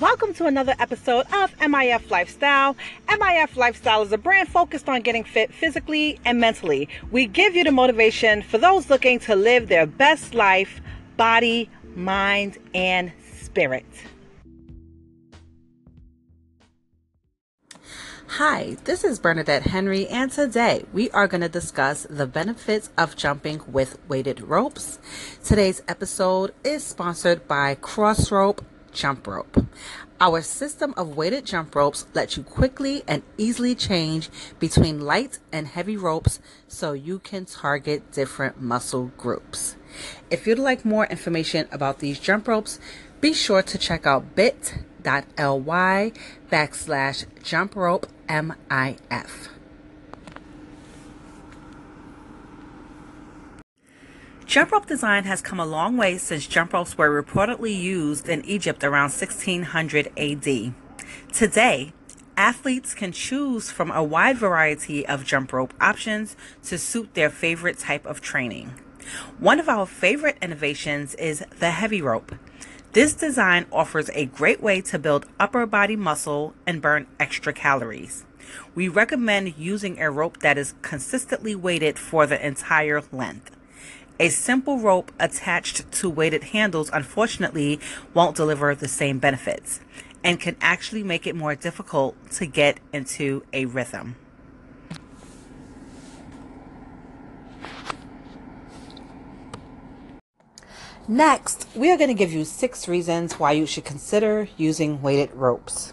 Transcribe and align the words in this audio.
Welcome 0.00 0.34
to 0.34 0.46
another 0.46 0.74
episode 0.80 1.24
of 1.32 1.56
MIF 1.58 2.10
Lifestyle. 2.10 2.74
MIF 3.08 3.56
Lifestyle 3.56 4.02
is 4.02 4.10
a 4.10 4.18
brand 4.18 4.48
focused 4.48 4.88
on 4.88 5.02
getting 5.02 5.22
fit 5.22 5.54
physically 5.54 6.18
and 6.24 6.40
mentally. 6.40 6.88
We 7.12 7.26
give 7.26 7.54
you 7.54 7.62
the 7.62 7.70
motivation 7.70 8.42
for 8.42 8.58
those 8.58 8.90
looking 8.90 9.20
to 9.20 9.36
live 9.36 9.68
their 9.68 9.86
best 9.86 10.34
life, 10.34 10.80
body, 11.16 11.70
mind, 11.94 12.58
and 12.74 13.12
spirit. 13.36 13.86
Hi, 18.26 18.76
this 18.82 19.04
is 19.04 19.20
Bernadette 19.20 19.62
Henry, 19.62 20.08
and 20.08 20.28
today 20.28 20.86
we 20.92 21.08
are 21.10 21.28
going 21.28 21.42
to 21.42 21.48
discuss 21.48 22.04
the 22.10 22.26
benefits 22.26 22.90
of 22.98 23.14
jumping 23.14 23.60
with 23.68 23.96
weighted 24.08 24.40
ropes. 24.40 24.98
Today's 25.44 25.82
episode 25.86 26.52
is 26.64 26.82
sponsored 26.82 27.46
by 27.46 27.76
Crossrope 27.76 28.64
Jump 28.94 29.26
Rope. 29.26 29.66
Our 30.20 30.40
system 30.40 30.94
of 30.96 31.16
weighted 31.16 31.44
jump 31.44 31.74
ropes 31.74 32.06
lets 32.14 32.36
you 32.36 32.44
quickly 32.44 33.02
and 33.06 33.22
easily 33.36 33.74
change 33.74 34.30
between 34.58 35.00
light 35.00 35.38
and 35.52 35.66
heavy 35.66 35.96
ropes 35.96 36.40
so 36.68 36.92
you 36.92 37.18
can 37.18 37.44
target 37.44 38.12
different 38.12 38.62
muscle 38.62 39.10
groups. 39.18 39.76
If 40.30 40.46
you'd 40.46 40.58
like 40.58 40.84
more 40.84 41.06
information 41.06 41.68
about 41.70 41.98
these 41.98 42.18
jump 42.18 42.48
ropes, 42.48 42.78
be 43.20 43.32
sure 43.32 43.62
to 43.62 43.76
check 43.76 44.06
out 44.06 44.34
bit.ly 44.34 46.12
backslash 46.50 47.26
jump 47.42 47.76
rope 47.76 48.06
MIF. 48.28 49.53
Jump 54.54 54.70
rope 54.70 54.86
design 54.86 55.24
has 55.24 55.42
come 55.42 55.58
a 55.58 55.66
long 55.66 55.96
way 55.96 56.16
since 56.16 56.46
jump 56.46 56.74
ropes 56.74 56.96
were 56.96 57.10
reportedly 57.10 57.76
used 57.76 58.28
in 58.28 58.44
Egypt 58.44 58.84
around 58.84 59.10
1600 59.10 60.12
AD. 60.16 60.74
Today, 61.32 61.92
athletes 62.36 62.94
can 62.94 63.10
choose 63.10 63.72
from 63.72 63.90
a 63.90 64.04
wide 64.04 64.38
variety 64.38 65.04
of 65.04 65.24
jump 65.24 65.52
rope 65.52 65.74
options 65.80 66.36
to 66.62 66.78
suit 66.78 67.14
their 67.14 67.30
favorite 67.30 67.80
type 67.80 68.06
of 68.06 68.20
training. 68.20 68.74
One 69.40 69.58
of 69.58 69.68
our 69.68 69.86
favorite 69.86 70.38
innovations 70.40 71.16
is 71.16 71.44
the 71.58 71.72
heavy 71.72 72.00
rope. 72.00 72.36
This 72.92 73.12
design 73.12 73.66
offers 73.72 74.08
a 74.10 74.26
great 74.26 74.62
way 74.62 74.80
to 74.82 75.00
build 75.00 75.26
upper 75.40 75.66
body 75.66 75.96
muscle 75.96 76.54
and 76.64 76.80
burn 76.80 77.08
extra 77.18 77.52
calories. 77.52 78.24
We 78.76 78.86
recommend 78.86 79.58
using 79.58 79.98
a 79.98 80.12
rope 80.12 80.38
that 80.42 80.56
is 80.56 80.74
consistently 80.80 81.56
weighted 81.56 81.98
for 81.98 82.24
the 82.24 82.46
entire 82.46 83.02
length. 83.10 83.50
A 84.20 84.28
simple 84.28 84.78
rope 84.78 85.10
attached 85.18 85.90
to 85.90 86.08
weighted 86.08 86.44
handles 86.44 86.88
unfortunately 86.92 87.80
won't 88.12 88.36
deliver 88.36 88.72
the 88.74 88.86
same 88.86 89.18
benefits 89.18 89.80
and 90.22 90.38
can 90.38 90.56
actually 90.60 91.02
make 91.02 91.26
it 91.26 91.34
more 91.34 91.56
difficult 91.56 92.16
to 92.32 92.46
get 92.46 92.78
into 92.92 93.44
a 93.52 93.64
rhythm. 93.64 94.14
Next, 101.06 101.68
we 101.74 101.90
are 101.90 101.98
going 101.98 102.08
to 102.08 102.14
give 102.14 102.32
you 102.32 102.44
six 102.44 102.88
reasons 102.88 103.34
why 103.38 103.52
you 103.52 103.66
should 103.66 103.84
consider 103.84 104.48
using 104.56 105.02
weighted 105.02 105.34
ropes. 105.34 105.92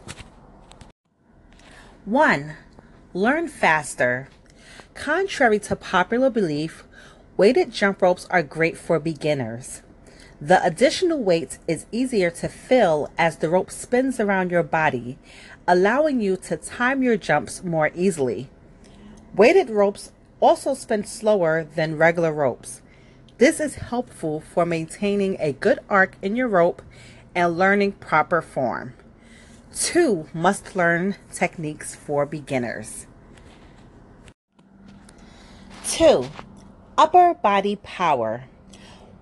1. 2.06 2.56
Learn 3.14 3.50
faster. 3.50 4.30
Contrary 4.94 5.60
to 5.60 5.76
popular 5.76 6.30
belief, 6.30 6.86
weighted 7.42 7.72
jump 7.72 8.04
ropes 8.04 8.28
are 8.30 8.44
great 8.44 8.78
for 8.78 9.00
beginners. 9.00 9.82
The 10.40 10.64
additional 10.64 11.24
weight 11.24 11.58
is 11.68 11.88
easier 11.92 12.30
to 12.30 12.48
fill 12.48 13.10
as 13.18 13.38
the 13.38 13.50
rope 13.50 13.72
spins 13.72 14.20
around 14.20 14.52
your 14.52 14.62
body, 14.62 15.18
allowing 15.68 16.22
you 16.22 16.38
to 16.38 16.56
time 16.56 17.02
your 17.02 17.18
jumps 17.18 17.64
more 17.64 17.90
easily. 17.96 18.48
Weighted 19.34 19.72
ropes 19.72 20.12
also 20.40 20.76
spin 20.76 21.04
slower 21.04 21.64
than 21.64 21.98
regular 21.98 22.32
ropes 22.32 22.84
this 23.42 23.60
is 23.60 23.90
helpful 23.90 24.40
for 24.40 24.68
maintaining 24.68 25.36
a 25.40 25.52
good 25.52 25.80
arc 25.90 26.16
in 26.22 26.36
your 26.36 26.48
rope 26.48 26.84
and 27.34 27.58
learning 27.58 27.94
proper 27.94 28.40
form. 28.40 28.94
Two 29.74 30.28
must 30.32 30.76
learn 30.76 31.16
techniques 31.34 31.96
for 31.96 32.28
beginners. 32.28 33.08
Two, 35.88 36.30
upper 37.02 37.34
body 37.34 37.78
power. 37.78 38.44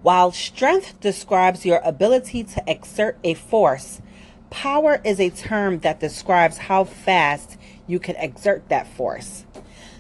While 0.02 0.34
strength 0.34 1.00
describes 1.00 1.66
your 1.66 1.80
ability 1.86 2.44
to 2.44 2.64
exert 2.68 3.18
a 3.24 3.36
force, 3.36 4.02
power 4.50 5.00
is 5.06 5.18
a 5.18 5.30
term 5.30 5.80
that 5.80 6.02
describes 6.02 6.58
how 6.58 6.84
fast 6.84 7.58
you 7.88 7.98
can 7.98 8.18
exert 8.18 8.68
that 8.68 8.86
force. 8.86 9.46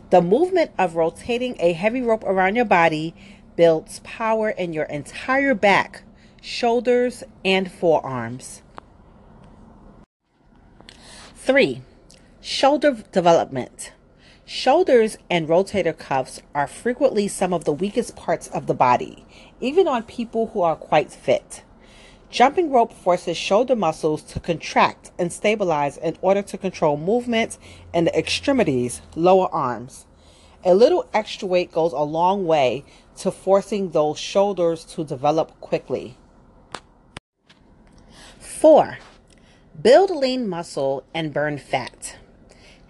The 0.09 0.21
movement 0.21 0.71
of 0.77 0.97
rotating 0.97 1.55
a 1.61 1.71
heavy 1.71 2.01
rope 2.01 2.25
around 2.25 2.57
your 2.57 2.65
body 2.65 3.15
builds 3.55 4.01
power 4.03 4.49
in 4.49 4.73
your 4.73 4.85
entire 4.85 5.53
back, 5.53 6.03
shoulders, 6.41 7.23
and 7.45 7.71
forearms. 7.71 8.61
3. 11.35 11.81
Shoulder 12.41 13.05
development. 13.13 13.93
Shoulders 14.51 15.19
and 15.29 15.47
rotator 15.47 15.95
cuffs 15.95 16.41
are 16.55 16.65
frequently 16.65 17.27
some 17.27 17.53
of 17.53 17.65
the 17.65 17.71
weakest 17.71 18.15
parts 18.15 18.47
of 18.47 18.65
the 18.65 18.73
body, 18.73 19.23
even 19.61 19.87
on 19.87 20.01
people 20.01 20.47
who 20.47 20.63
are 20.63 20.75
quite 20.75 21.11
fit. 21.11 21.63
Jumping 22.31 22.71
rope 22.71 22.91
forces 22.91 23.37
shoulder 23.37 23.75
muscles 23.75 24.23
to 24.23 24.39
contract 24.39 25.11
and 25.19 25.31
stabilize 25.31 25.97
in 25.97 26.17
order 26.23 26.41
to 26.41 26.57
control 26.57 26.97
movement 26.97 27.59
in 27.93 28.05
the 28.05 28.17
extremities, 28.17 29.03
lower 29.15 29.53
arms. 29.53 30.07
A 30.65 30.73
little 30.73 31.07
extra 31.13 31.47
weight 31.47 31.71
goes 31.71 31.93
a 31.93 32.01
long 32.01 32.47
way 32.47 32.83
to 33.17 33.29
forcing 33.29 33.91
those 33.91 34.17
shoulders 34.17 34.83
to 34.85 35.03
develop 35.03 35.61
quickly. 35.61 36.17
4. 38.39 38.97
Build 39.79 40.09
lean 40.09 40.49
muscle 40.49 41.03
and 41.13 41.31
burn 41.31 41.59
fat. 41.59 42.15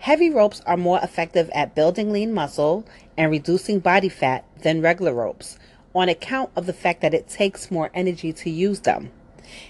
Heavy 0.09 0.31
ropes 0.31 0.59
are 0.65 0.75
more 0.75 0.99
effective 1.03 1.51
at 1.53 1.75
building 1.75 2.11
lean 2.11 2.33
muscle 2.33 2.83
and 3.15 3.29
reducing 3.29 3.77
body 3.77 4.09
fat 4.09 4.43
than 4.63 4.81
regular 4.81 5.13
ropes 5.13 5.59
on 5.93 6.09
account 6.09 6.49
of 6.55 6.65
the 6.65 6.73
fact 6.73 7.01
that 7.01 7.13
it 7.13 7.29
takes 7.29 7.69
more 7.69 7.91
energy 7.93 8.33
to 8.33 8.49
use 8.49 8.79
them. 8.79 9.11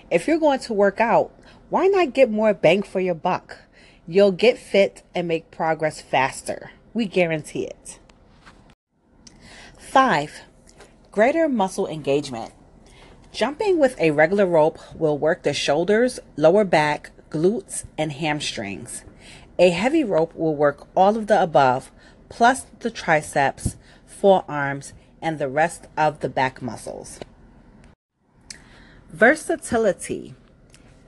If 0.09 0.29
you're 0.29 0.39
going 0.39 0.59
to 0.59 0.73
work 0.73 1.01
out, 1.01 1.33
why 1.69 1.87
not 1.87 2.13
get 2.13 2.31
more 2.31 2.53
bang 2.53 2.83
for 2.83 3.01
your 3.01 3.15
buck? 3.15 3.57
You'll 4.07 4.31
get 4.31 4.57
fit 4.57 5.03
and 5.13 5.27
make 5.27 5.51
progress 5.51 5.99
faster. 5.99 6.71
We 6.93 7.05
guarantee 7.05 7.65
it. 7.65 7.99
5. 9.77 10.43
Greater 11.11 11.49
muscle 11.49 11.85
engagement. 11.85 12.53
Jumping 13.33 13.77
with 13.77 13.99
a 13.99 14.11
regular 14.11 14.45
rope 14.45 14.79
will 14.95 15.17
work 15.17 15.43
the 15.43 15.53
shoulders, 15.53 16.17
lower 16.37 16.63
back, 16.63 17.11
glutes, 17.29 17.83
and 17.97 18.13
hamstrings. 18.13 19.03
A 19.59 19.71
heavy 19.71 20.05
rope 20.05 20.33
will 20.35 20.55
work 20.55 20.87
all 20.95 21.17
of 21.17 21.27
the 21.27 21.41
above, 21.41 21.91
plus 22.29 22.65
the 22.79 22.89
triceps, 22.89 23.75
forearms, 24.05 24.93
and 25.21 25.37
the 25.37 25.49
rest 25.49 25.87
of 25.97 26.21
the 26.21 26.29
back 26.29 26.61
muscles. 26.61 27.19
Versatility. 29.09 30.33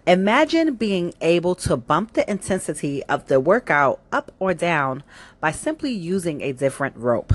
Imagine 0.05 0.75
being 0.75 1.13
able 1.21 1.55
to 1.55 1.77
bump 1.77 2.11
the 2.11 2.29
intensity 2.29 3.01
of 3.05 3.27
the 3.27 3.39
workout 3.39 4.01
up 4.11 4.33
or 4.37 4.53
down 4.53 5.03
by 5.39 5.51
simply 5.51 5.91
using 5.91 6.41
a 6.41 6.51
different 6.51 6.97
rope. 6.97 7.33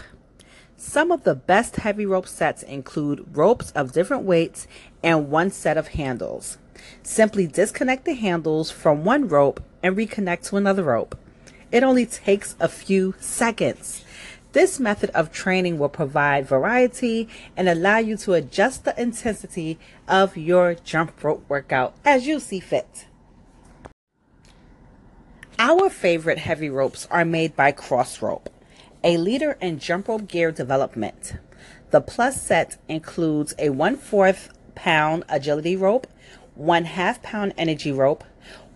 Some 0.76 1.10
of 1.10 1.24
the 1.24 1.34
best 1.34 1.76
heavy 1.76 2.04
rope 2.04 2.28
sets 2.28 2.62
include 2.62 3.34
ropes 3.34 3.70
of 3.70 3.92
different 3.92 4.24
weights 4.24 4.66
and 5.02 5.30
one 5.30 5.50
set 5.50 5.78
of 5.78 5.88
handles. 5.88 6.58
Simply 7.02 7.46
disconnect 7.46 8.04
the 8.04 8.14
handles 8.14 8.70
from 8.70 9.04
one 9.04 9.28
rope 9.28 9.62
and 9.82 9.96
reconnect 9.96 10.48
to 10.48 10.56
another 10.56 10.82
rope. 10.82 11.18
It 11.72 11.82
only 11.82 12.06
takes 12.06 12.56
a 12.60 12.68
few 12.68 13.14
seconds. 13.18 14.04
This 14.52 14.80
method 14.80 15.10
of 15.10 15.32
training 15.32 15.78
will 15.78 15.88
provide 15.88 16.46
variety 16.46 17.28
and 17.56 17.68
allow 17.68 17.98
you 17.98 18.16
to 18.18 18.34
adjust 18.34 18.84
the 18.84 19.00
intensity 19.00 19.78
of 20.08 20.36
your 20.36 20.74
jump 20.74 21.22
rope 21.22 21.44
workout 21.48 21.94
as 22.04 22.26
you 22.26 22.40
see 22.40 22.60
fit. 22.60 23.06
Our 25.58 25.90
favorite 25.90 26.38
heavy 26.38 26.70
ropes 26.70 27.06
are 27.10 27.24
made 27.24 27.56
by 27.56 27.72
Crossrope 27.72 28.50
a 29.06 29.16
leader 29.16 29.56
in 29.60 29.78
jump 29.78 30.08
rope 30.08 30.26
gear 30.26 30.50
development. 30.50 31.34
The 31.90 32.00
plus 32.00 32.42
set 32.42 32.76
includes 32.88 33.54
a 33.56 33.70
one 33.70 33.96
fourth 33.96 34.52
pound 34.74 35.22
agility 35.28 35.76
rope, 35.76 36.08
one 36.56 36.84
half 36.86 37.22
pound 37.22 37.54
energy 37.56 37.92
rope, 37.92 38.24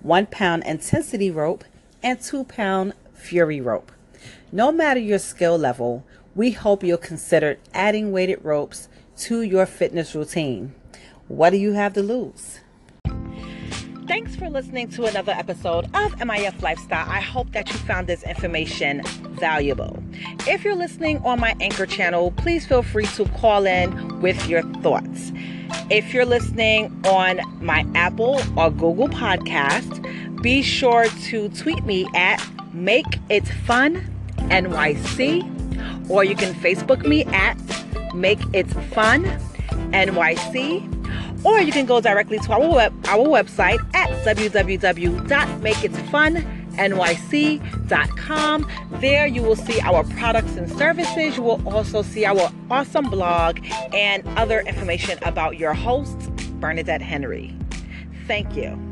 one 0.02 0.26
pound 0.26 0.62
intensity 0.64 1.30
rope, 1.30 1.64
and 2.02 2.20
two 2.20 2.44
pound 2.44 2.92
fury 3.14 3.60
rope. 3.60 3.90
No 4.52 4.70
matter 4.70 5.00
your 5.00 5.18
skill 5.18 5.58
level, 5.58 6.04
we 6.34 6.52
hope 6.52 6.84
you'll 6.84 6.98
consider 6.98 7.58
adding 7.74 8.12
weighted 8.12 8.44
ropes 8.44 8.88
to 9.16 9.42
your 9.42 9.66
fitness 9.66 10.14
routine. 10.14 10.74
What 11.28 11.50
do 11.50 11.56
you 11.56 11.72
have 11.72 11.94
to 11.94 12.02
lose? 12.02 12.60
Thanks 14.10 14.34
for 14.34 14.50
listening 14.50 14.88
to 14.90 15.04
another 15.04 15.30
episode 15.30 15.84
of 15.94 16.12
MIF 16.18 16.62
Lifestyle. 16.62 17.08
I 17.08 17.20
hope 17.20 17.52
that 17.52 17.68
you 17.68 17.76
found 17.78 18.08
this 18.08 18.24
information 18.24 19.02
valuable. 19.38 20.02
If 20.48 20.64
you're 20.64 20.74
listening 20.74 21.18
on 21.18 21.38
my 21.38 21.54
Anchor 21.60 21.86
channel, 21.86 22.32
please 22.32 22.66
feel 22.66 22.82
free 22.82 23.06
to 23.06 23.24
call 23.26 23.66
in 23.66 24.20
with 24.20 24.48
your 24.48 24.62
thoughts. 24.82 25.30
If 25.90 26.14
you're 26.14 26.25
listening 26.25 27.04
on 27.04 27.40
my 27.60 27.84
Apple 27.96 28.40
or 28.56 28.70
Google 28.70 29.08
podcast, 29.08 30.40
be 30.40 30.62
sure 30.62 31.06
to 31.06 31.48
tweet 31.48 31.84
me 31.84 32.06
at 32.14 32.40
Make 32.72 33.19
It 33.28 33.48
Fun 33.48 34.00
NYC, 34.37 36.08
or 36.08 36.22
you 36.22 36.37
can 36.37 36.54
Facebook 36.54 37.04
me 37.04 37.25
at 37.25 37.58
Make 38.14 38.38
It 38.52 38.69
Fun 38.94 39.25
NYC 39.92 41.00
or 41.44 41.58
you 41.60 41.72
can 41.72 41.87
go 41.87 42.00
directly 42.00 42.38
to 42.38 42.52
our 42.52 42.69
web 42.69 42.92
our 43.06 43.26
website 43.26 43.78
at 43.94 44.10
www.makeitfunnyc.com. 46.80 48.66
There 49.00 49.26
you 49.26 49.42
will 49.42 49.56
see 49.56 49.80
our 49.80 50.04
products 50.04 50.56
and 50.56 50.70
services. 50.70 51.36
You 51.36 51.42
will 51.42 51.68
also 51.68 52.02
see 52.02 52.24
our 52.24 52.50
awesome 52.70 53.10
blog 53.10 53.60
and 53.92 54.26
other 54.38 54.60
information 54.60 55.18
about 55.22 55.58
your 55.58 55.74
host, 55.74 56.18
Bernadette 56.60 57.02
Henry. 57.02 57.54
Thank 58.26 58.56
you. 58.56 58.89